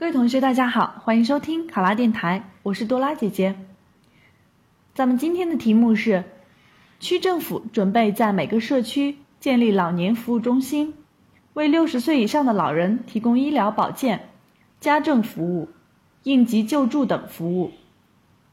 [0.00, 3.54] 各位同学，大家好，欢迎收听考拉电台，我是多拉姐姐。
[4.94, 6.24] 咱们今天的题目是：
[7.00, 10.94] 区政府准备在每个社区建立老年服务中心，
[11.52, 14.30] 为六十岁以上的老人提供医疗保健、
[14.80, 15.68] 家政服务、
[16.22, 17.72] 应急救助等服务。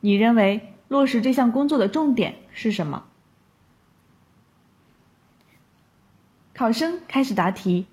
[0.01, 3.05] 你认为落实这项工作的重点是什么？
[6.53, 7.85] 考生开始答题。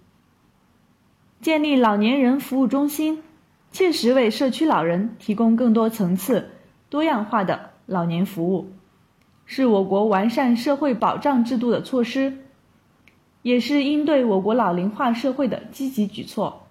[1.41, 3.23] 建立老年人服务中心。
[3.75, 6.49] 切实为社区老人提供更多层次、
[6.89, 8.71] 多样化的老年服务，
[9.47, 12.39] 是我国完善社会保障制度的措施，
[13.43, 16.69] 也是应对我国老龄化社会的积极举措，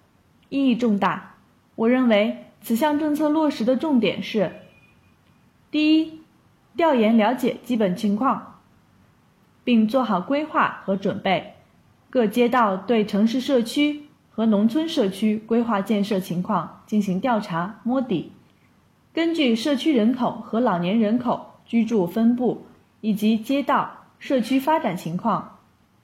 [0.48, 1.34] 意义重大。
[1.74, 4.52] 我认为此项政策落实的重点是：
[5.70, 6.20] 第一，
[6.74, 8.60] 调研了解基本情况，
[9.62, 11.52] 并做好规划和准备，
[12.08, 14.04] 各街道对城市社区。
[14.34, 18.32] 和农村社区规划建设情况进行调查摸底，
[19.12, 22.66] 根据社区人口和老年人口居住分布
[23.00, 25.58] 以及街道社区发展情况，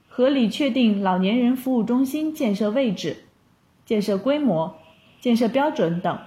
[0.07, 3.17] 合理确定老年人服务中心建设位置、
[3.85, 4.77] 建设规模、
[5.19, 6.17] 建设标准等，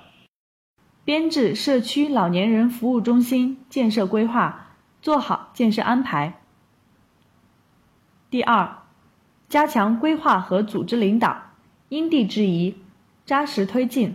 [1.06, 4.66] 编制社区老年人服务中心建设规划，
[5.00, 6.34] 做好建设安排。
[8.28, 8.82] 第二，
[9.48, 11.53] 加强规划和组织领导。
[11.88, 12.76] 因地制宜，
[13.26, 14.14] 扎实推进。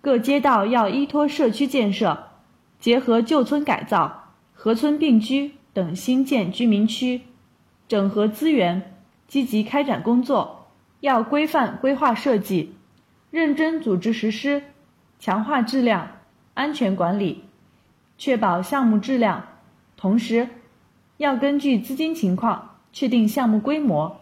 [0.00, 2.28] 各街道要依托社区建设，
[2.78, 7.22] 结合旧村改造、合村并居等新建居民区，
[7.88, 8.94] 整合资源，
[9.26, 10.66] 积极开展工作。
[11.00, 12.74] 要规范规划设计，
[13.30, 14.64] 认真组织实施，
[15.20, 16.18] 强化质量、
[16.54, 17.44] 安全管理，
[18.16, 19.44] 确保项目质量。
[19.96, 20.48] 同时，
[21.16, 24.20] 要根据资金情况确定项目规模，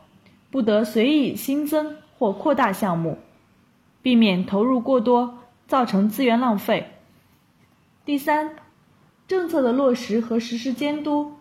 [0.50, 1.96] 不得随意新增。
[2.18, 3.18] 或扩大项目，
[4.02, 6.92] 避免投入过多造成资源浪费。
[8.04, 8.56] 第三，
[9.26, 11.34] 政策的落实和实施监督，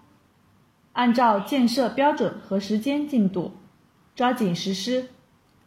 [0.93, 3.51] 按照建设标准和时间进度，
[4.15, 5.09] 抓紧实施，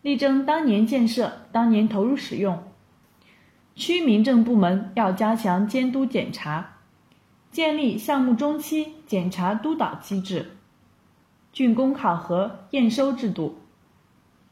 [0.03, 2.63] 力争当年建设当年投入使用。
[3.77, 6.79] 区民政部门要加强监督检查，
[7.53, 10.51] 建立项目中期检查督导机制、
[11.55, 13.57] 竣工考核验收制度。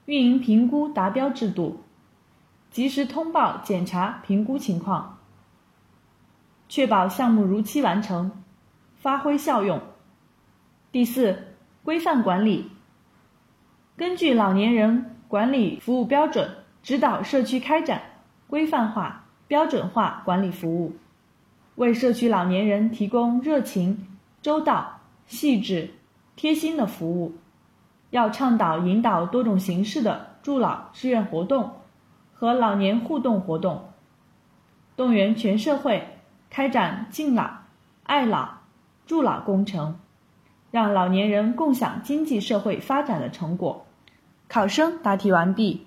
[0.06, 1.80] 运营评估达标制度，
[2.70, 5.18] 及时通报检查评估情况，
[6.68, 8.30] 确保项目如期完成，
[8.94, 9.80] 发挥效用。
[10.92, 11.48] 第四，
[11.82, 12.70] 规范管理，
[13.96, 16.48] 根据老年人管理服务标准，
[16.84, 18.00] 指导社区开展
[18.46, 20.96] 规范化、标准化管理服务，
[21.74, 24.06] 为社区老年人提供热情、
[24.40, 25.90] 周到、细致、
[26.36, 27.34] 贴心的服务。
[28.16, 31.72] 要倡导引导多种形式的助老志愿活动
[32.32, 33.90] 和老年互动活动，
[34.96, 36.16] 动员全社会
[36.48, 37.50] 开展敬老、
[38.04, 38.48] 爱老、
[39.04, 39.96] 助老工程，
[40.70, 43.84] 让老年人共享经济社会发展的成果。
[44.48, 45.86] 考生答题完毕。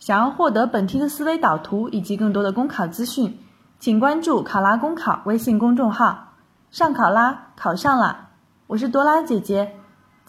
[0.00, 3.38] 想要获得本题的思维导图以及更多的公考资讯，
[3.78, 6.34] 请关注“考拉公考”微信公众号。
[6.72, 8.30] 上考拉，考上了！
[8.66, 9.76] 我是多拉姐姐。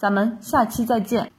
[0.00, 1.30] 咱们下期再见。